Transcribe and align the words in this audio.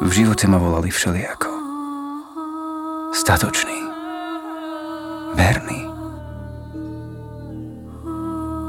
V 0.00 0.08
živote 0.08 0.48
ma 0.48 0.56
volali 0.56 0.88
všelijako. 0.88 1.50
Statočný. 3.12 3.76
Verný. 5.36 5.80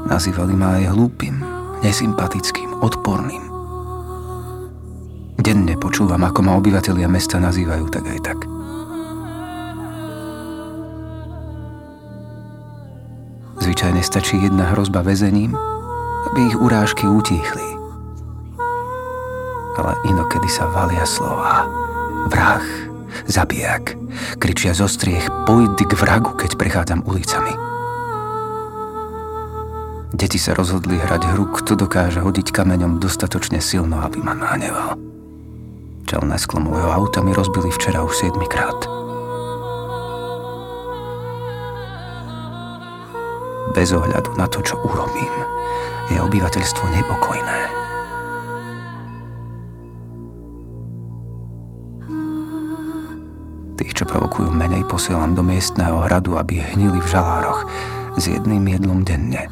Nazývali 0.04 0.52
ma 0.52 0.76
aj 0.76 0.92
hlúpim, 0.92 1.40
nesympatickým, 1.80 2.76
odporným. 2.84 3.40
Denne 5.40 5.76
počúvam, 5.80 6.20
ako 6.24 6.40
ma 6.44 6.52
obyvatelia 6.60 7.08
mesta 7.08 7.40
nazývajú 7.40 7.88
tak 7.88 8.04
aj 8.04 8.20
tak. 8.20 8.38
Zvyčajne 13.64 14.04
stačí 14.04 14.36
jedna 14.40 14.76
hrozba 14.76 15.00
väzením, 15.00 15.56
aby 16.32 16.40
ich 16.52 16.56
urážky 16.56 17.08
utíchli. 17.08 17.73
Ale 19.74 19.92
inokedy 20.06 20.46
sa 20.46 20.70
valia 20.70 21.02
slova. 21.02 21.66
Vrah, 22.30 22.62
zabijak, 23.26 23.98
kričia 24.38 24.70
zo 24.70 24.86
striech, 24.86 25.26
pojdi 25.44 25.82
k 25.82 25.94
vragu, 25.98 26.32
keď 26.38 26.54
prechádzam 26.54 27.02
ulicami. 27.04 27.52
Deti 30.14 30.38
sa 30.38 30.54
rozhodli 30.54 30.94
hrať 30.94 31.34
hru, 31.34 31.50
kto 31.50 31.74
dokáže 31.74 32.22
hodiť 32.22 32.54
kameňom 32.54 33.02
dostatočne 33.02 33.58
silno, 33.58 33.98
aby 33.98 34.22
ma 34.22 34.38
nahneval. 34.38 34.94
Čelné 36.06 36.38
sklo 36.38 36.62
môjho 36.62 36.94
auta 36.94 37.18
mi 37.18 37.34
rozbili 37.34 37.74
včera 37.74 38.06
už 38.06 38.30
7 38.30 38.38
krát. 38.46 38.78
Bez 43.74 43.90
ohľadu 43.90 44.38
na 44.38 44.46
to, 44.46 44.62
čo 44.62 44.78
urobím, 44.86 45.34
je 46.14 46.22
obyvateľstvo 46.22 46.94
nepokojné. 46.94 47.83
Tých, 53.94 54.10
čo 54.10 54.10
provokujú 54.10 54.50
menej, 54.50 54.90
posielam 54.90 55.38
do 55.38 55.46
miestného 55.46 56.02
hradu, 56.10 56.34
aby 56.34 56.58
hnili 56.58 56.98
v 56.98 57.14
žalároch 57.14 57.62
s 58.18 58.26
jedným 58.26 58.66
jedlom 58.66 59.06
denne. 59.06 59.46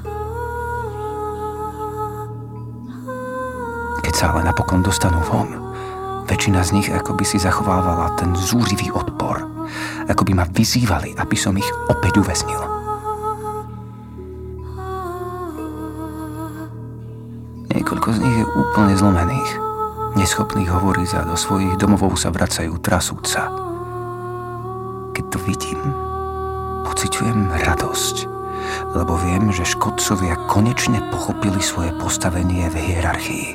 Keď 4.03 4.11
sa 4.11 4.35
ale 4.35 4.43
napokon 4.43 4.83
dostanú 4.83 5.23
von, 5.31 5.47
Väčšina 6.27 6.59
z 6.67 6.75
nich 6.75 6.91
ako 6.91 7.15
by 7.15 7.23
si 7.23 7.39
zachovávala 7.39 8.19
ten 8.19 8.35
zúrivý 8.35 8.91
odpor. 8.91 9.47
Ako 10.11 10.27
by 10.27 10.35
ma 10.35 10.51
vyzývali, 10.51 11.15
aby 11.23 11.37
som 11.39 11.55
ich 11.55 11.71
opäť 11.87 12.19
uväznil. 12.19 12.59
Niekoľko 17.79 18.09
z 18.11 18.19
nich 18.27 18.37
je 18.43 18.47
úplne 18.59 18.99
zlomených. 18.99 19.51
Neschopných 20.19 20.67
hovoriť 20.67 21.11
a 21.15 21.31
do 21.31 21.39
svojich 21.39 21.79
domovov 21.79 22.19
sa 22.19 22.35
vracajú 22.35 22.75
trasúca. 22.83 23.71
Keď 25.23 25.39
to 25.39 25.47
vidím, 25.47 25.79
pociťujem 26.83 27.55
radosť, 27.55 28.17
lebo 28.91 29.15
viem, 29.23 29.55
že 29.55 29.63
škodcovia 29.63 30.35
konečne 30.51 30.99
pochopili 31.15 31.63
svoje 31.63 31.95
postavenie 31.95 32.67
v 32.67 32.77
hierarchii. 32.91 33.49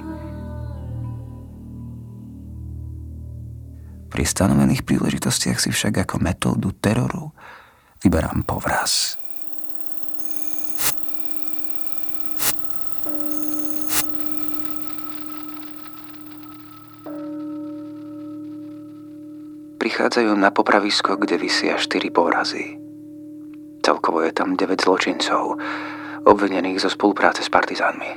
Pri 4.07 4.23
stanovených 4.23 4.87
príležitostiach 4.87 5.59
si 5.59 5.75
však 5.75 6.07
ako 6.07 6.23
metódu 6.23 6.71
teroru 6.71 7.35
vyberám 7.99 8.47
povraz. 8.47 9.19
Prichádzajú 19.97 20.37
na 20.37 20.53
popravisko, 20.53 21.17
kde 21.17 21.41
vysia 21.41 21.73
4 21.73 22.13
povrazy. 22.13 22.77
Celkovo 23.81 24.21
je 24.21 24.29
tam 24.29 24.53
9 24.53 24.77
zločincov, 24.77 25.57
obvinených 26.21 26.85
zo 26.85 26.93
spolupráce 26.93 27.41
s 27.41 27.49
partizánmi. 27.49 28.11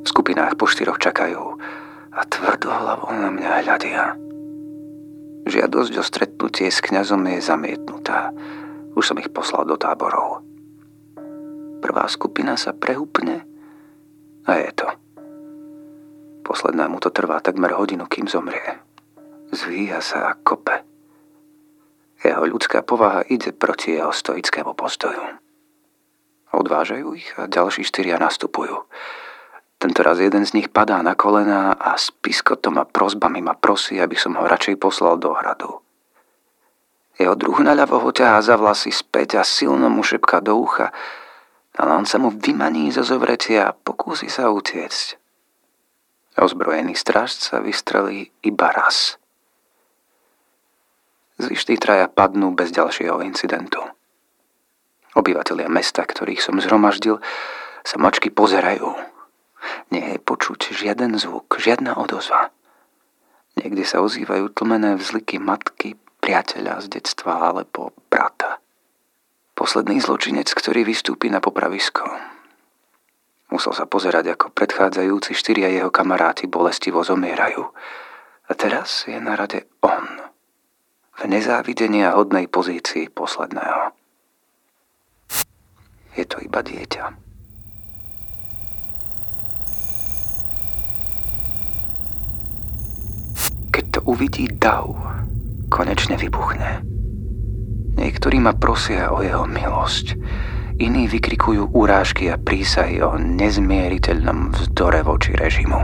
V 0.00 0.06
skupinách 0.08 0.56
po 0.56 0.64
štyroch 0.64 0.96
čakajú, 0.96 1.60
a 2.08 2.24
tvrdohlavo 2.24 3.12
na 3.20 3.28
mňa 3.28 3.50
hľadia. 3.60 4.16
Žiadosť 5.44 5.92
o 6.00 6.04
stretnutie 6.08 6.72
s 6.72 6.80
kňazom 6.80 7.28
je 7.28 7.44
zamietnutá. 7.44 8.32
Už 8.96 9.12
som 9.12 9.20
ich 9.20 9.28
poslal 9.28 9.68
do 9.68 9.76
táborov. 9.76 10.40
Prvá 11.84 12.08
skupina 12.08 12.56
sa 12.56 12.72
prehúpne 12.72 13.44
a 14.48 14.56
je 14.56 14.72
to. 14.72 14.88
Poslednému 16.48 16.96
to 16.96 17.12
trvá 17.12 17.44
takmer 17.44 17.76
hodinu, 17.76 18.08
kým 18.08 18.24
zomrie. 18.24 18.87
Zvíja 19.48 20.04
sa 20.04 20.32
a 20.32 20.36
kope. 20.36 20.84
Jeho 22.20 22.44
ľudská 22.44 22.84
povaha 22.84 23.24
ide 23.30 23.54
proti 23.54 23.96
jeho 23.96 24.12
stoickému 24.12 24.74
postoju. 24.76 25.40
Odvážajú 26.52 27.16
ich 27.16 27.32
a 27.38 27.48
ďalší 27.48 27.86
štyria 27.86 28.20
nastupujú. 28.20 28.84
Tento 29.78 30.00
raz 30.02 30.18
jeden 30.18 30.42
z 30.42 30.58
nich 30.58 30.68
padá 30.68 30.98
na 31.06 31.14
kolená 31.14 31.70
a 31.70 31.94
s 31.94 32.10
piskotom 32.10 32.82
a 32.82 32.84
prozbami 32.88 33.38
ma 33.38 33.54
prosí, 33.54 34.02
aby 34.02 34.18
som 34.18 34.34
ho 34.34 34.42
radšej 34.42 34.74
poslal 34.82 35.22
do 35.22 35.30
hradu. 35.30 35.78
Jeho 37.18 37.34
druh 37.38 37.58
naľavo 37.62 38.02
ho 38.02 38.10
ťahá 38.10 38.42
za 38.42 38.58
vlasy 38.58 38.90
späť 38.90 39.38
a 39.38 39.46
silno 39.46 39.86
mu 39.90 40.02
šepká 40.02 40.42
do 40.42 40.58
ucha, 40.58 40.90
ale 41.78 41.94
on 41.94 42.06
sa 42.06 42.18
mu 42.18 42.34
vymaní 42.34 42.90
zo 42.90 43.06
zovretia 43.06 43.70
a 43.70 43.74
pokúsi 43.74 44.26
sa 44.26 44.50
utiecť. 44.50 45.18
Ozbrojený 46.38 46.94
strážca 46.94 47.58
vystrelí 47.58 48.30
iba 48.46 48.70
raz. 48.70 49.17
Zvyšní 51.38 51.78
traja 51.78 52.10
padnú 52.10 52.54
bez 52.54 52.74
ďalšieho 52.74 53.22
incidentu. 53.22 53.78
Obyvatelia 55.14 55.70
mesta, 55.70 56.02
ktorých 56.02 56.42
som 56.42 56.58
zhromaždil, 56.58 57.22
sa 57.86 57.96
mačky 57.96 58.30
pozerajú 58.30 59.08
nie 59.88 60.04
je 60.14 60.18
počuť 60.20 60.76
žiaden 60.76 61.16
zvuk, 61.16 61.58
žiadna 61.58 61.96
odozva. 61.96 62.52
Niekde 63.58 63.82
sa 63.82 64.04
ozývajú 64.04 64.54
tlmené 64.54 64.94
vzliky 64.94 65.42
matky, 65.42 65.98
priateľa 66.22 66.84
z 66.86 67.00
detstva 67.00 67.50
alebo 67.50 67.96
brata. 68.06 68.62
Posledný 69.58 69.98
zločinec, 69.98 70.46
ktorý 70.46 70.86
vystúpi 70.86 71.26
na 71.32 71.42
popravisko. 71.42 72.06
Musel 73.48 73.72
sa 73.74 73.88
pozerať, 73.88 74.36
ako 74.36 74.54
predchádzajúci 74.54 75.34
štyria 75.34 75.72
jeho 75.72 75.90
kamaráti 75.90 76.46
bolestivo 76.46 77.02
zomierajú. 77.02 77.64
A 78.48 78.52
teraz 78.54 79.08
je 79.08 79.18
na 79.18 79.34
rade 79.34 79.66
on. 79.82 80.27
V 81.18 81.26
nezávidení 81.26 82.06
a 82.06 82.14
hodnej 82.14 82.46
pozícii 82.46 83.10
posledného. 83.10 83.90
Je 86.14 86.22
to 86.22 86.38
iba 86.38 86.62
dieťa. 86.62 87.04
Keď 93.74 93.84
to 93.90 94.00
uvidí 94.06 94.46
dav, 94.62 94.94
konečne 95.66 96.14
vybuchne. 96.14 96.86
Niektorí 97.98 98.38
ma 98.38 98.54
prosia 98.54 99.10
o 99.10 99.18
jeho 99.18 99.42
milosť, 99.42 100.14
iní 100.78 101.10
vykrikujú 101.10 101.74
urážky 101.74 102.30
a 102.30 102.38
prísahy 102.38 103.02
o 103.02 103.18
nezmieriteľnom 103.18 104.54
vzdore 104.54 105.02
voči 105.02 105.34
režimu. 105.34 105.82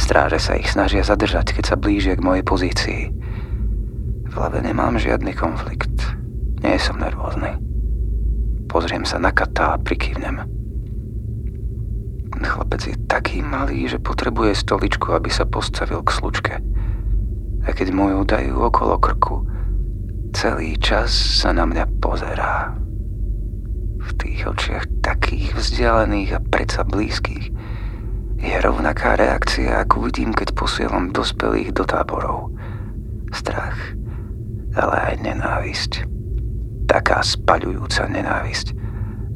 Stráže 0.00 0.40
sa 0.40 0.56
ich 0.56 0.72
snažia 0.72 1.04
zadržať, 1.04 1.52
keď 1.52 1.64
sa 1.68 1.76
blížia 1.76 2.16
k 2.16 2.24
mojej 2.24 2.44
pozícii. 2.44 3.00
V 4.32 4.40
hlave 4.40 4.64
nemám 4.64 4.96
žiadny 4.96 5.36
konflikt. 5.36 5.92
Nie 6.64 6.80
som 6.80 6.96
nervózny. 6.96 7.60
Pozriem 8.72 9.04
sa 9.04 9.20
na 9.20 9.28
kata 9.28 9.76
a 9.76 9.80
prikývnem. 9.80 10.40
Chlapec 12.42 12.82
je 12.88 12.96
taký 13.06 13.44
malý, 13.44 13.86
že 13.86 14.00
potrebuje 14.00 14.56
stoličku, 14.56 15.12
aby 15.12 15.28
sa 15.28 15.44
postavil 15.44 16.00
k 16.00 16.10
slučke 16.10 16.54
a 17.62 17.70
keď 17.70 17.88
mu 17.94 18.10
ju 18.10 18.20
dajú 18.26 18.54
okolo 18.58 18.98
krku, 18.98 19.46
celý 20.34 20.74
čas 20.82 21.14
sa 21.14 21.54
na 21.54 21.62
mňa 21.62 21.84
pozerá. 22.02 22.74
V 24.02 24.10
tých 24.18 24.50
očiach 24.50 24.90
takých 24.98 25.54
vzdialených 25.54 26.30
a 26.34 26.40
predsa 26.42 26.82
blízkych 26.82 27.54
je 28.42 28.54
rovnaká 28.58 29.14
reakcia, 29.14 29.86
ako 29.86 30.10
vidím, 30.10 30.34
keď 30.34 30.58
posielam 30.58 31.14
dospelých 31.14 31.70
do 31.70 31.86
táborov. 31.86 32.50
Strach, 33.30 33.78
ale 34.76 34.96
aj 35.12 35.14
nenávisť. 35.20 35.92
Taká 36.88 37.24
spaľujúca 37.24 38.08
nenávisť, 38.08 38.66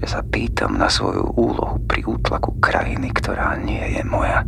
že 0.01 0.07
sa 0.07 0.21
pýtam 0.21 0.77
na 0.77 0.93
svoju 0.93 1.33
úlohu 1.37 1.81
pri 1.89 2.05
útlaku 2.05 2.57
krajiny, 2.61 3.13
ktorá 3.17 3.57
nie 3.57 3.97
je 3.97 4.03
moja. 4.05 4.45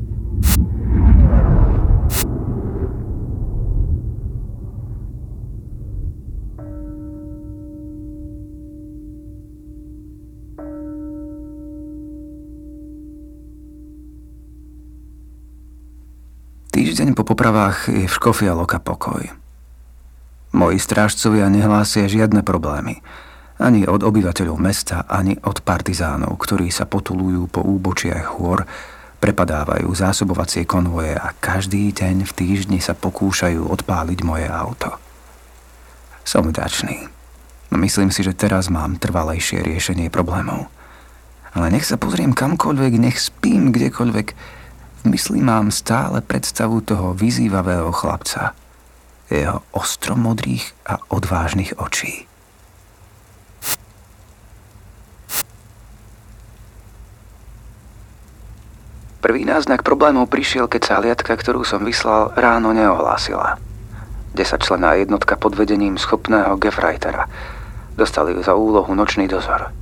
Týždeň 16.69 17.19
po 17.19 17.27
popravách 17.27 17.91
je 17.91 18.07
v 18.07 18.13
Škofia 18.13 18.55
Loka 18.55 18.79
pokoj. 18.79 19.48
Moji 20.69 20.85
strážcovia 20.85 21.49
nehlásia 21.49 22.05
žiadne 22.13 22.45
problémy. 22.45 23.01
Ani 23.57 23.89
od 23.89 24.05
obyvateľov 24.05 24.61
mesta, 24.61 25.01
ani 25.09 25.33
od 25.41 25.65
partizánov, 25.65 26.37
ktorí 26.37 26.69
sa 26.69 26.85
potulujú 26.85 27.49
po 27.49 27.65
úbočiach 27.65 28.37
hôr, 28.37 28.69
prepadávajú 29.17 29.89
zásobovacie 29.89 30.69
konvoje 30.69 31.17
a 31.17 31.33
každý 31.41 31.89
deň 31.97 32.29
v 32.29 32.33
týždni 32.37 32.79
sa 32.85 32.93
pokúšajú 32.93 33.65
odpáliť 33.65 34.21
moje 34.29 34.45
auto. 34.45 34.93
Som 36.29 36.53
vďačný. 36.53 37.09
Myslím 37.73 38.13
si, 38.13 38.21
že 38.21 38.37
teraz 38.37 38.69
mám 38.69 39.01
trvalejšie 39.01 39.65
riešenie 39.65 40.13
problémov. 40.13 40.69
Ale 41.57 41.73
nech 41.73 41.89
sa 41.89 41.97
pozriem 41.97 42.37
kamkoľvek, 42.37 42.93
nech 43.01 43.17
spím 43.17 43.73
kdekoľvek, 43.73 44.29
v 45.01 45.05
mysli 45.17 45.41
mám 45.41 45.73
stále 45.73 46.21
predstavu 46.21 46.85
toho 46.85 47.17
vyzývavého 47.17 47.89
chlapca– 47.89 48.53
jeho 49.29 49.61
ostromodrých 49.77 50.73
a 50.89 51.01
odvážnych 51.13 51.77
očí. 51.77 52.29
Prvý 59.19 59.45
náznak 59.45 59.83
problémov 59.83 60.31
prišiel, 60.31 60.71
keď 60.71 60.83
sa 60.87 60.99
hliadka, 61.03 61.35
ktorú 61.35 61.67
som 61.67 61.85
vyslal, 61.85 62.33
ráno 62.39 62.73
neohlásila. 62.73 63.61
Desačlená 64.33 64.95
jednotka 64.95 65.35
pod 65.35 65.59
vedením 65.59 65.99
schopného 65.99 66.55
Gefreitera. 66.57 67.27
Dostali 67.99 68.39
za 68.41 68.55
úlohu 68.55 68.95
nočný 68.95 69.27
dozor. 69.27 69.75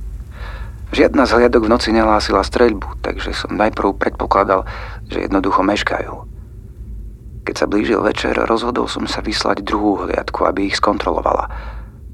Žiadna 0.89 1.29
z 1.29 1.31
hliadok 1.37 1.67
v 1.67 1.71
noci 1.71 1.93
nehlásila 1.93 2.41
streľbu, 2.41 3.03
takže 3.05 3.35
som 3.37 3.53
najprv 3.53 3.93
predpokladal, 3.95 4.65
že 5.05 5.29
jednoducho 5.29 5.61
meškajú. 5.61 6.36
Sa 7.57 7.65
blížil 7.65 7.97
večer, 8.05 8.37
rozhodol 8.37 8.85
som 8.85 9.09
sa 9.09 9.17
vyslať 9.25 9.65
druhú 9.65 10.05
hliadku, 10.05 10.45
aby 10.45 10.69
ich 10.69 10.77
skontrolovala. 10.77 11.49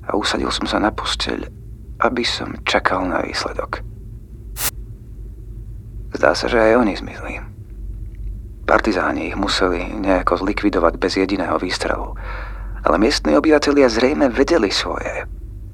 A 0.07 0.16
usadil 0.16 0.48
som 0.48 0.63
sa 0.63 0.80
na 0.80 0.88
posteľ, 0.88 1.51
aby 2.00 2.24
som 2.24 2.56
čakal 2.63 3.04
na 3.04 3.19
výsledok. 3.19 3.84
Zdá 6.16 6.31
sa, 6.31 6.48
že 6.48 6.63
aj 6.63 6.80
oni 6.80 6.95
zmizli. 6.95 7.34
Partizáni 8.63 9.28
ich 9.28 9.36
museli 9.36 9.84
nejako 9.92 10.48
zlikvidovať 10.48 10.95
bez 10.95 11.19
jediného 11.19 11.60
výstrelu. 11.60 12.16
Ale 12.88 12.95
miestni 12.95 13.36
obyvatelia 13.36 13.92
zrejme 13.92 14.31
vedeli 14.31 14.72
svoje. 14.72 15.28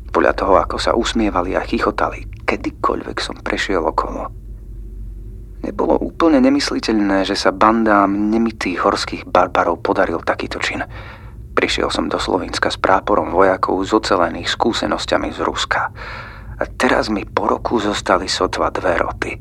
Podľa 0.09 0.33
toho, 0.33 0.57
ako 0.65 0.81
sa 0.81 0.97
usmievali 0.97 1.53
a 1.53 1.61
chichotali, 1.61 2.25
kedykoľvek 2.49 3.21
som 3.21 3.37
prešiel 3.37 3.85
okolo. 3.85 4.33
Nebolo 5.59 5.99
úplne 5.99 6.39
nemysliteľné, 6.39 7.27
že 7.27 7.35
sa 7.35 7.51
bandám 7.51 8.31
nemitých 8.31 8.79
horských 8.79 9.23
barbarov 9.27 9.83
podaril 9.83 10.23
takýto 10.23 10.55
čin. 10.63 10.81
Prišiel 11.51 11.91
som 11.91 12.07
do 12.07 12.15
Slovenska 12.15 12.71
s 12.71 12.79
práporom 12.79 13.35
vojakov 13.35 13.83
z 13.83 13.99
ocelených 13.99 14.47
skúsenosťami 14.47 15.35
z 15.35 15.39
Ruska. 15.43 15.91
A 16.59 16.63
teraz 16.63 17.11
mi 17.11 17.27
po 17.27 17.51
roku 17.51 17.75
zostali 17.83 18.31
sotva 18.31 18.71
dve 18.71 18.95
roty. 18.95 19.31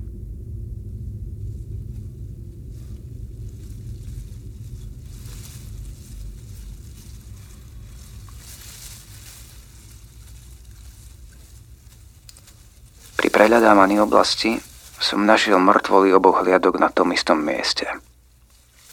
Pri 13.18 13.28
prehľadávaní 13.30 14.02
oblasti 14.02 14.58
som 14.98 15.22
našiel 15.22 15.62
mŕtvoly 15.62 16.10
oboch 16.10 16.42
hliadok 16.42 16.82
na 16.82 16.90
tom 16.90 17.14
istom 17.14 17.38
mieste. 17.38 17.86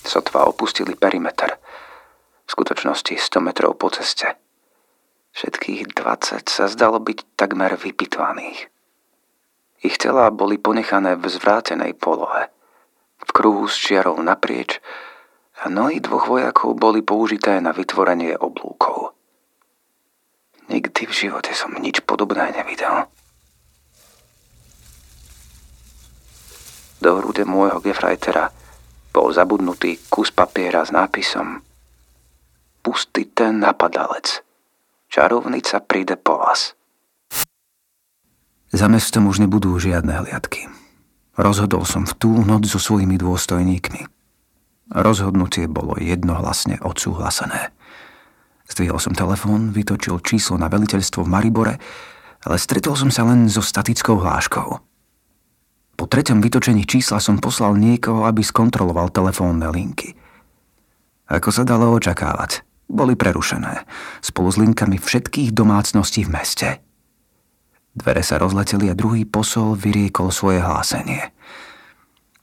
Sotva 0.06 0.46
opustili 0.46 0.94
perimeter. 0.94 1.58
V 2.46 2.50
skutočnosti 2.54 3.18
100 3.18 3.42
metrov 3.42 3.74
po 3.74 3.90
ceste. 3.90 4.38
Všetkých 5.34 5.98
20 5.98 6.46
sa 6.46 6.70
zdalo 6.70 7.02
byť 7.02 7.36
takmer 7.36 7.74
vypitvaných. 7.74 8.70
Ich 9.82 9.98
tela 9.98 10.30
boli 10.30 10.62
ponechané 10.62 11.18
v 11.18 11.26
zvrátenej 11.26 11.98
polohe, 11.98 12.54
v 13.20 13.30
kruhu 13.34 13.66
s 13.66 13.76
čiarou 13.76 14.22
naprieč 14.22 14.80
a 15.60 15.74
nohy 15.74 16.00
dvoch 16.00 16.30
vojakov 16.30 16.78
boli 16.78 17.02
použité 17.02 17.58
na 17.60 17.74
vytvorenie 17.74 18.38
oblúkov. 18.38 19.18
Nikdy 20.70 21.02
v 21.06 21.14
živote 21.14 21.54
som 21.54 21.74
nič 21.78 22.02
podobné 22.06 22.54
nevidel. 22.54 23.10
Do 27.06 27.22
hrude 27.22 27.46
môjho 27.46 27.86
gefrajtera 27.86 28.50
bol 29.14 29.30
zabudnutý 29.30 30.02
kus 30.10 30.34
papiera 30.34 30.82
s 30.82 30.90
nápisom 30.90 31.62
Pustý 32.82 33.30
ten 33.30 33.62
napadalec. 33.62 34.42
Čarovnica 35.14 35.86
príde 35.86 36.18
po 36.18 36.42
vás. 36.42 36.74
Za 38.74 38.90
mestom 38.90 39.30
už 39.30 39.46
nebudú 39.46 39.78
žiadne 39.78 40.18
hliadky. 40.26 40.66
Rozhodol 41.38 41.86
som 41.86 42.10
v 42.10 42.14
tú 42.18 42.42
noc 42.42 42.66
so 42.66 42.82
svojimi 42.82 43.22
dôstojníkmi. 43.22 44.02
Rozhodnutie 44.90 45.70
bolo 45.70 46.02
jednohlasne 46.02 46.82
odsúhlasené. 46.82 47.70
Zdvihol 48.66 48.98
som 48.98 49.14
telefón, 49.14 49.70
vytočil 49.78 50.26
číslo 50.26 50.58
na 50.58 50.74
veliteľstvo 50.74 51.22
v 51.22 51.30
Maribore, 51.30 51.78
ale 52.50 52.58
stretol 52.58 52.98
som 52.98 53.14
sa 53.14 53.30
len 53.30 53.46
so 53.46 53.62
statickou 53.62 54.18
hláškou– 54.26 54.70
po 55.96 56.06
treťom 56.12 56.44
vytočení 56.44 56.84
čísla 56.84 57.24
som 57.24 57.40
poslal 57.40 57.80
niekoho, 57.80 58.28
aby 58.28 58.44
skontroloval 58.44 59.12
telefónne 59.16 59.72
linky. 59.72 60.16
Ako 61.32 61.50
sa 61.50 61.64
dalo 61.66 61.90
očakávať, 61.96 62.62
boli 62.86 63.18
prerušené, 63.18 63.88
spolu 64.22 64.52
s 64.52 64.62
linkami 64.62 65.02
všetkých 65.02 65.56
domácností 65.56 66.28
v 66.28 66.34
meste. 66.36 66.70
Dvere 67.96 68.22
sa 68.22 68.36
rozleteli 68.38 68.92
a 68.92 68.96
druhý 68.96 69.24
posol 69.24 69.74
vyriekol 69.80 70.30
svoje 70.30 70.60
hlásenie. 70.60 71.32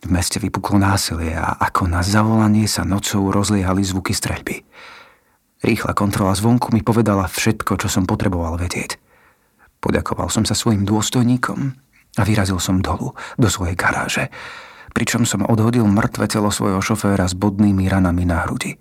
V 0.03 0.11
meste 0.11 0.43
vypuklo 0.43 0.83
násilie 0.83 1.37
a 1.37 1.55
ako 1.63 1.87
na 1.87 2.03
zavolanie 2.03 2.67
sa 2.67 2.83
nocou 2.83 3.31
rozliehali 3.31 3.85
zvuky 3.87 4.17
streľby. 4.17 4.67
Rýchla 5.63 5.95
kontrola 5.95 6.35
zvonku 6.35 6.75
mi 6.75 6.83
povedala 6.83 7.31
všetko, 7.31 7.79
čo 7.79 7.87
som 7.87 8.03
potreboval 8.03 8.59
vedieť. 8.59 8.99
Poďakoval 9.79 10.27
som 10.27 10.43
sa 10.43 10.59
svojim 10.59 10.83
dôstojníkom 10.83 11.79
a 12.17 12.23
vyrazil 12.23 12.61
som 12.61 12.85
dolu, 12.85 13.17
do 13.41 13.49
svojej 13.49 13.76
garáže, 13.79 14.29
pričom 14.93 15.25
som 15.25 15.49
odhodil 15.49 15.88
mŕtve 15.88 16.29
telo 16.29 16.53
svojho 16.53 16.84
šoféra 16.84 17.25
s 17.25 17.32
bodnými 17.32 17.89
ranami 17.89 18.29
na 18.29 18.44
hrudi. 18.44 18.77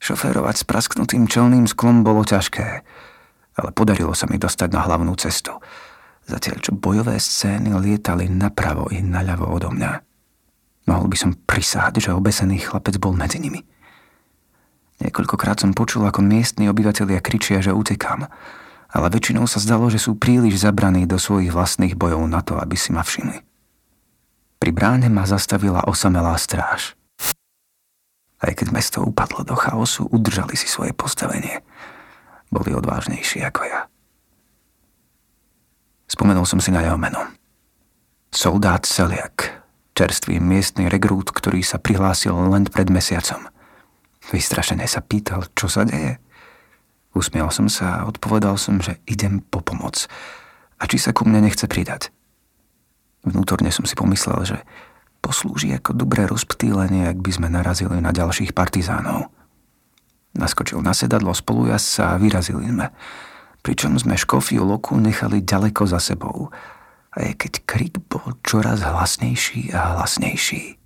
Šoférovať 0.00 0.64
s 0.64 0.64
prasknutým 0.66 1.28
čelným 1.30 1.68
sklom 1.70 2.02
bolo 2.02 2.26
ťažké, 2.26 2.68
ale 3.60 3.70
podarilo 3.76 4.16
sa 4.16 4.26
mi 4.26 4.40
dostať 4.40 4.68
na 4.72 4.82
hlavnú 4.88 5.12
cestu, 5.20 5.54
zatiaľ 6.26 6.56
čo 6.64 6.72
bojové 6.74 7.20
scény 7.20 7.70
lietali 7.76 8.26
napravo 8.26 8.88
i 8.90 9.04
naľavo 9.04 9.46
odo 9.46 9.70
mňa. 9.70 9.92
Mohol 10.88 11.06
by 11.12 11.16
som 11.20 11.36
prisáhať, 11.36 12.00
že 12.02 12.16
obesený 12.16 12.64
chlapec 12.64 12.96
bol 12.98 13.14
medzi 13.14 13.38
nimi. 13.38 13.62
Niekoľkokrát 15.00 15.60
som 15.60 15.76
počul, 15.76 16.04
ako 16.04 16.20
miestni 16.20 16.68
obyvatelia 16.68 17.24
kričia, 17.24 17.64
že 17.64 17.72
utekám, 17.72 18.28
ale 18.90 19.06
väčšinou 19.06 19.46
sa 19.46 19.62
zdalo, 19.62 19.86
že 19.86 20.02
sú 20.02 20.18
príliš 20.18 20.66
zabraní 20.66 21.06
do 21.06 21.14
svojich 21.14 21.54
vlastných 21.54 21.94
bojov 21.94 22.26
na 22.26 22.42
to, 22.42 22.58
aby 22.58 22.74
si 22.74 22.90
ma 22.90 23.06
všimli. 23.06 23.38
Pri 24.60 24.70
bráne 24.74 25.06
ma 25.06 25.24
zastavila 25.24 25.86
osamelá 25.86 26.34
stráž. 26.36 26.98
Aj 28.40 28.52
keď 28.56 28.72
mesto 28.74 28.98
upadlo 29.04 29.46
do 29.46 29.54
chaosu, 29.54 30.08
udržali 30.10 30.56
si 30.58 30.66
svoje 30.66 30.90
postavenie. 30.96 31.62
Boli 32.50 32.74
odvážnejší 32.74 33.46
ako 33.46 33.62
ja. 33.68 33.80
Spomenul 36.10 36.48
som 36.48 36.58
si 36.58 36.74
na 36.74 36.82
jeho 36.82 36.98
meno. 36.98 37.22
Soldát 38.34 38.82
Celiak, 38.82 39.62
čerstvý 39.94 40.42
miestny 40.42 40.90
regrút, 40.90 41.30
ktorý 41.30 41.62
sa 41.62 41.78
prihlásil 41.78 42.34
len 42.34 42.66
pred 42.66 42.90
mesiacom. 42.90 43.46
Vystrašene 44.34 44.84
sa 44.90 44.98
pýtal, 44.98 45.46
čo 45.54 45.70
sa 45.70 45.86
deje– 45.86 46.18
Usmial 47.10 47.50
som 47.50 47.66
sa 47.66 48.02
a 48.02 48.06
odpovedal 48.06 48.54
som, 48.54 48.78
že 48.78 49.02
idem 49.06 49.42
po 49.42 49.58
pomoc 49.62 50.06
a 50.80 50.86
či 50.88 50.96
sa 50.96 51.10
ku 51.12 51.26
mne 51.26 51.44
nechce 51.44 51.66
pridať. 51.66 52.14
Vnútorne 53.26 53.68
som 53.68 53.84
si 53.84 53.92
pomyslel, 53.92 54.40
že 54.48 54.58
poslúži 55.20 55.76
ako 55.76 55.92
dobré 55.92 56.24
rozptýlenie, 56.24 57.12
ak 57.12 57.20
by 57.20 57.30
sme 57.36 57.48
narazili 57.52 58.00
na 58.00 58.16
ďalších 58.16 58.56
partizánov. 58.56 59.28
Naskočil 60.32 60.80
na 60.80 60.96
sedadlo 60.96 61.36
spolujazca 61.36 62.16
a 62.16 62.20
vyrazili 62.22 62.72
sme, 62.72 62.88
pričom 63.60 64.00
sme 64.00 64.16
škofiu 64.16 64.64
loku 64.64 64.96
nechali 64.96 65.44
ďaleko 65.44 65.84
za 65.84 66.00
sebou, 66.00 66.48
aj 67.12 67.36
keď 67.36 67.52
krik 67.68 67.94
bol 68.08 68.40
čoraz 68.40 68.80
hlasnejší 68.80 69.76
a 69.76 70.00
hlasnejší. 70.00 70.79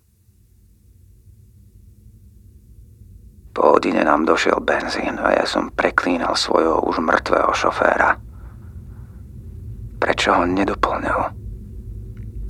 Po 3.55 3.79
hodine 3.79 4.03
nám 4.03 4.27
došiel 4.27 4.59
benzín 4.59 5.15
a 5.23 5.31
ja 5.31 5.47
som 5.47 5.71
preklínal 5.71 6.35
svojho 6.35 6.83
už 6.91 6.99
mŕtvého 6.99 7.55
šoféra. 7.55 8.19
Prečo 10.03 10.35
ho 10.35 10.43
nedoplňal? 10.43 11.31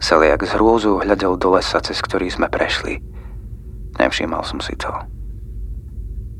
Seliak 0.00 0.48
z 0.48 0.56
hrôzu 0.56 1.04
hľadel 1.04 1.36
do 1.36 1.52
lesa, 1.52 1.84
cez 1.84 2.00
ktorý 2.00 2.32
sme 2.32 2.48
prešli. 2.48 3.04
Nevšímal 4.00 4.48
som 4.48 4.64
si 4.64 4.72
to. 4.80 4.90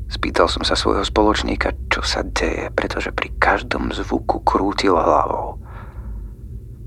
Spýtal 0.09 0.49
som 0.49 0.65
sa 0.65 0.73
svojho 0.73 1.05
spoločníka, 1.05 1.73
čo 1.89 2.01
sa 2.01 2.25
deje, 2.25 2.73
pretože 2.73 3.13
pri 3.13 3.37
každom 3.37 3.93
zvuku 3.93 4.41
krútil 4.41 4.97
hlavou. 4.97 5.61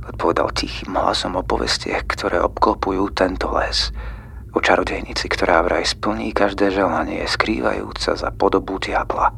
Odpovedal 0.07 0.51
tichým 0.51 0.99
hlasom 0.99 1.39
o 1.39 1.47
povestiach, 1.47 2.11
ktoré 2.11 2.43
obklopujú 2.43 3.11
tento 3.15 3.55
les. 3.55 3.95
O 4.57 4.65
čarodejnici, 4.65 5.29
ktorá 5.29 5.61
vraj 5.61 5.85
splní 5.85 6.33
každé 6.33 6.73
želanie, 6.73 7.21
skrývajúca 7.29 8.17
za 8.17 8.29
podobu 8.33 8.81
diabla. 8.81 9.37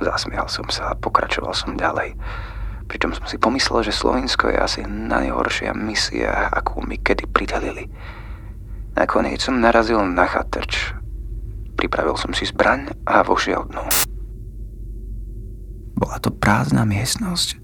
Zasmial 0.00 0.48
som 0.48 0.64
sa 0.72 0.96
a 0.96 0.98
pokračoval 0.98 1.52
som 1.52 1.76
ďalej. 1.76 2.16
Pričom 2.88 3.14
som 3.14 3.28
si 3.28 3.38
pomyslel, 3.38 3.86
že 3.86 3.94
Slovinsko 3.94 4.50
je 4.50 4.58
asi 4.58 4.80
najhoršia 4.88 5.76
misia, 5.76 6.48
akú 6.50 6.82
mi 6.82 6.98
kedy 6.98 7.28
pridelili. 7.30 7.86
Nakoniec 8.98 9.38
som 9.38 9.62
narazil 9.62 10.02
na 10.02 10.26
chatrč. 10.26 10.96
Pripravil 11.78 12.18
som 12.18 12.34
si 12.34 12.48
zbraň 12.48 12.90
a 13.06 13.22
vošiel 13.22 13.70
dnu. 13.70 13.86
Bola 15.94 16.16
to 16.18 16.34
prázdna 16.34 16.82
miestnosť, 16.88 17.60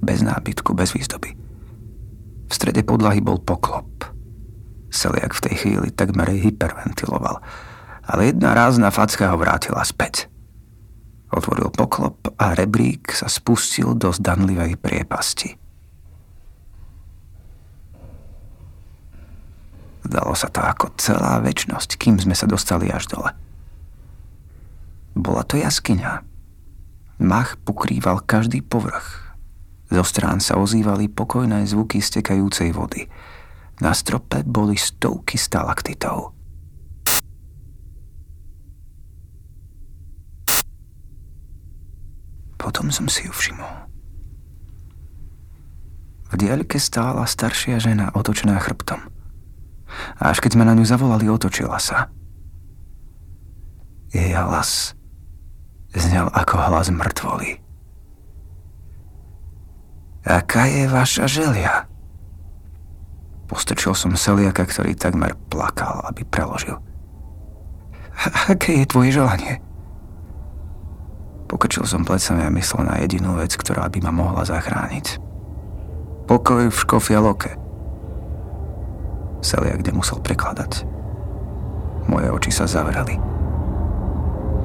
bez 0.00 0.24
nábytku, 0.24 0.72
bez 0.72 0.94
výzdoby. 0.96 1.34
V 2.48 2.52
strede 2.54 2.86
podlahy 2.86 3.20
bol 3.20 3.42
poklop. 3.42 3.91
Seliak 4.92 5.32
v 5.32 5.44
tej 5.48 5.54
chvíli 5.56 5.88
takmer 5.88 6.28
hyperventiloval, 6.28 7.40
ale 8.04 8.20
jedna 8.28 8.52
rázna 8.52 8.92
facka 8.92 9.32
ho 9.32 9.40
vrátila 9.40 9.80
späť. 9.88 10.28
Otvoril 11.32 11.72
poklop 11.72 12.28
a 12.36 12.52
rebrík 12.52 13.08
sa 13.08 13.24
spustil 13.24 13.96
do 13.96 14.12
zdanlivej 14.12 14.76
priepasti. 14.76 15.56
Zdalo 20.04 20.36
sa 20.36 20.52
to 20.52 20.60
ako 20.60 20.92
celá 21.00 21.40
väčnosť, 21.40 21.96
kým 21.96 22.20
sme 22.20 22.36
sa 22.36 22.44
dostali 22.44 22.92
až 22.92 23.08
dole. 23.08 23.32
Bola 25.16 25.40
to 25.40 25.56
jaskyňa. 25.56 26.20
Mach 27.22 27.56
pokrýval 27.64 28.20
každý 28.20 28.60
povrch. 28.60 29.32
Zo 29.88 30.04
strán 30.04 30.40
sa 30.44 30.60
ozývali 30.60 31.08
pokojné 31.08 31.64
zvuky 31.64 32.04
stekajúcej 32.04 32.76
vody. 32.76 33.08
Na 33.82 33.90
strope 33.90 34.46
boli 34.46 34.78
stovky 34.78 35.34
stalaktitov. 35.34 36.30
Potom 42.54 42.94
som 42.94 43.10
si 43.10 43.26
ju 43.26 43.34
všimol. 43.34 43.90
V 46.30 46.34
diaľke 46.38 46.78
stála 46.78 47.26
staršia 47.26 47.82
žena 47.82 48.14
otočená 48.14 48.56
chrbtom. 48.62 49.02
Až 50.22 50.38
keď 50.38 50.56
sme 50.56 50.64
na 50.64 50.78
ňu 50.78 50.86
zavolali, 50.86 51.26
otočila 51.26 51.82
sa. 51.82 52.08
Jej 54.14 54.32
hlas 54.38 54.94
znel 55.90 56.30
ako 56.30 56.54
hlas 56.56 56.88
mŕtvoly. 56.88 57.58
Aká 60.22 60.70
je 60.70 60.86
vaša 60.86 61.26
želia? 61.26 61.91
Postrčil 63.52 63.92
som 63.92 64.16
Seliaka, 64.16 64.64
ktorý 64.64 64.96
takmer 64.96 65.36
plakal, 65.52 66.00
aby 66.08 66.24
preložil. 66.24 66.80
Aké 68.48 68.80
je 68.80 68.88
tvoje 68.88 69.12
želanie? 69.12 69.60
Pokrčil 71.52 71.84
som 71.84 72.00
plecami 72.00 72.48
a 72.48 72.54
myslel 72.56 72.88
na 72.88 72.96
jedinú 73.04 73.36
vec, 73.36 73.52
ktorá 73.52 73.92
by 73.92 74.08
ma 74.08 74.12
mohla 74.24 74.48
zachrániť. 74.48 75.20
Pokoj 76.24 76.72
v 76.72 76.80
škofia 76.80 77.20
loke. 77.20 77.52
Seliak 79.44 79.84
nemusel 79.84 80.16
prekladať. 80.24 80.88
Moje 82.08 82.32
oči 82.32 82.48
sa 82.56 82.64
zavreli. 82.64 83.20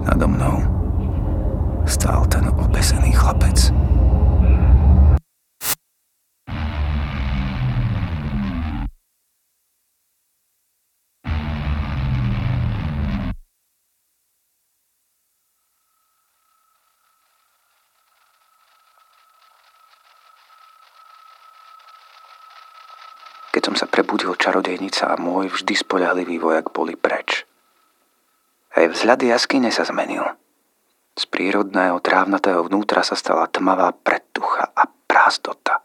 Nado 0.08 0.32
mnou 0.32 0.64
stál 1.84 2.24
ten 2.32 2.48
obesený 2.56 3.12
chlapec. 3.12 3.68
Čarodejnica 24.48 25.12
a 25.12 25.20
môj 25.20 25.52
vždy 25.52 25.76
spoľahlivý 25.76 26.40
vojak 26.40 26.72
boli 26.72 26.96
preč. 26.96 27.44
Aj 28.72 28.88
vzhľad 28.88 29.20
jaskyne 29.28 29.76
sa 29.76 29.84
zmenil. 29.84 30.24
Z 31.20 31.28
prírodného 31.28 32.00
trávnatého 32.00 32.64
vnútra 32.64 33.04
sa 33.04 33.20
stala 33.20 33.52
tmavá 33.52 33.92
predtucha 33.92 34.72
a 34.72 34.88
prázdota. 34.88 35.84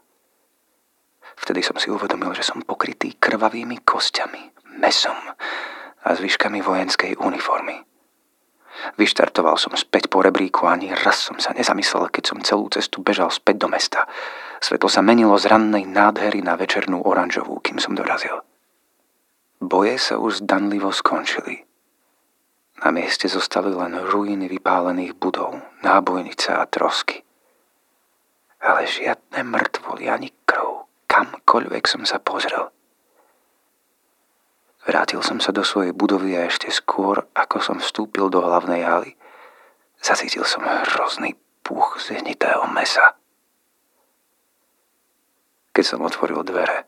Vtedy 1.35 1.59
som 1.59 1.75
si 1.75 1.91
uvedomil, 1.91 2.31
že 2.31 2.47
som 2.47 2.63
pokrytý 2.63 3.19
krvavými 3.19 3.83
kostiami, 3.83 4.55
mesom 4.79 5.19
a 6.07 6.09
zvyškami 6.15 6.63
vojenskej 6.63 7.19
uniformy. 7.19 7.83
Vyštartoval 8.95 9.59
som 9.59 9.75
späť 9.75 10.07
po 10.07 10.23
rebríku 10.23 10.71
a 10.71 10.79
ani 10.79 10.95
raz 10.95 11.27
som 11.27 11.35
sa 11.35 11.51
nezamyslel, 11.51 12.07
keď 12.07 12.23
som 12.31 12.39
celú 12.39 12.71
cestu 12.71 13.03
bežal 13.03 13.27
späť 13.27 13.67
do 13.67 13.67
mesta. 13.67 14.07
Svetlo 14.63 14.87
sa 14.87 15.03
menilo 15.03 15.35
z 15.35 15.51
rannej 15.51 15.83
nádhery 15.83 16.39
na 16.39 16.55
večernú 16.55 17.03
oranžovú, 17.03 17.59
kým 17.59 17.75
som 17.83 17.91
dorazil. 17.91 18.39
Boje 19.63 19.95
sa 19.95 20.19
už 20.19 20.43
zdanlivo 20.43 20.91
skončili. 20.91 21.63
Na 22.83 22.91
mieste 22.91 23.31
zostali 23.31 23.71
len 23.71 23.95
ruiny 23.95 24.51
vypálených 24.51 25.15
budov, 25.15 25.55
nábojnice 25.79 26.51
a 26.51 26.67
trosky. 26.67 27.23
Ale 28.59 28.83
žiadne 28.83 29.39
mŕtvoly 29.47 30.11
ani 30.11 30.35
krv, 30.43 30.83
kamkoľvek 31.07 31.83
som 31.87 32.03
sa 32.03 32.19
pozrel– 32.19 32.67
Vrátil 34.83 35.23
som 35.23 35.39
sa 35.39 35.55
do 35.55 35.63
svojej 35.63 35.95
budovy 35.95 36.35
a 36.35 36.51
ešte 36.51 36.67
skôr, 36.67 37.23
ako 37.31 37.63
som 37.63 37.77
vstúpil 37.79 38.27
do 38.27 38.43
hlavnej 38.43 38.83
haly, 38.83 39.15
zacítil 40.03 40.43
som 40.43 40.59
hrozný 40.59 41.39
puch 41.63 42.03
z 42.03 42.19
mesa. 42.75 43.15
Keď 45.71 45.85
som 45.87 46.03
otvoril 46.03 46.43
dvere, 46.43 46.83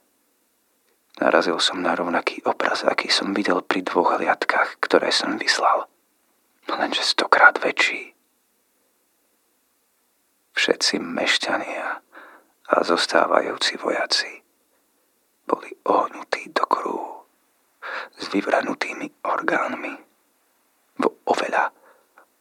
narazil 1.20 1.58
som 1.60 1.80
na 1.80 1.96
rovnaký 1.96 2.44
obraz, 2.44 2.84
aký 2.84 3.08
som 3.08 3.32
videl 3.32 3.64
pri 3.64 3.82
dvoch 3.84 4.16
hliadkách, 4.20 4.80
ktoré 4.80 5.12
som 5.12 5.36
vyslal. 5.40 5.88
Lenže 6.66 7.02
stokrát 7.04 7.56
väčší. 7.62 8.12
Všetci 10.56 10.98
mešťania 10.98 12.00
a 12.66 12.74
zostávajúci 12.82 13.78
vojaci 13.78 14.42
boli 15.46 15.70
ohnutí 15.86 16.50
do 16.50 16.64
krúhu 16.66 17.22
s 18.18 18.26
vyvranutými 18.32 19.22
orgánmi 19.22 19.94
v 20.98 21.04
oveľa, 21.28 21.70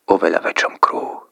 oveľa 0.09 0.39
väčšom 0.41 0.73
kruhu. 0.81 1.24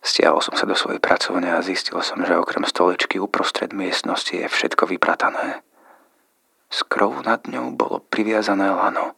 Stiahol 0.00 0.40
som 0.40 0.56
sa 0.56 0.64
do 0.64 0.72
svojej 0.72 0.96
pracovne 0.96 1.52
a 1.52 1.60
zistil 1.60 2.00
som, 2.00 2.24
že 2.24 2.32
okrem 2.32 2.64
stoličky 2.64 3.20
uprostred 3.20 3.76
miestnosti 3.76 4.32
je 4.32 4.48
všetko 4.48 4.88
vypratané. 4.88 5.60
S 6.72 6.80
krov 6.88 7.20
nad 7.28 7.44
ňou 7.44 7.76
bolo 7.76 8.00
priviazané 8.08 8.72
lano. 8.72 9.12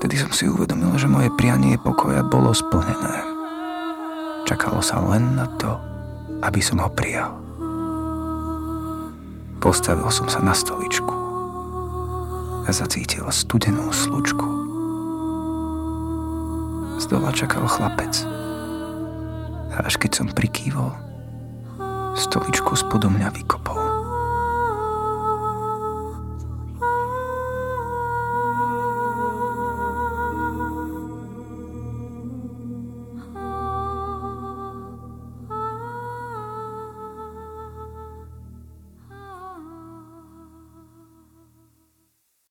Vtedy 0.00 0.16
som 0.16 0.32
si 0.32 0.48
uvedomil, 0.48 0.96
že 0.96 1.04
moje 1.04 1.28
prianie 1.36 1.76
pokoja 1.76 2.24
bolo 2.24 2.56
splnené. 2.56 3.20
Čakalo 4.48 4.80
sa 4.80 4.96
len 5.04 5.36
na 5.36 5.44
to, 5.60 5.76
aby 6.40 6.64
som 6.64 6.80
ho 6.80 6.88
prijal. 6.88 7.36
Postavil 9.60 10.08
som 10.08 10.24
sa 10.32 10.40
na 10.40 10.56
stoličku 10.56 11.19
zacítil 12.72 13.28
studenú 13.28 13.92
slučku. 13.92 14.46
Z 16.96 17.04
dola 17.12 17.28
čakal 17.36 17.68
chlapec. 17.68 18.24
A 19.70 19.84
až 19.84 20.00
keď 20.00 20.24
som 20.24 20.26
prikývol, 20.32 20.90
stoličku 22.16 22.72
spodo 22.74 23.12
mňa 23.12 23.28
vykopal. 23.36 23.59